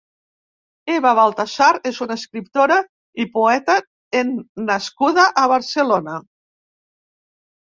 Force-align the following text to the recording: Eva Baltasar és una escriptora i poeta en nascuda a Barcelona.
Eva 0.93 1.09
Baltasar 1.17 1.67
és 1.89 1.99
una 2.05 2.17
escriptora 2.21 2.77
i 3.25 3.27
poeta 3.35 3.77
en 4.23 4.33
nascuda 4.71 5.27
a 5.45 5.45
Barcelona. 5.53 6.19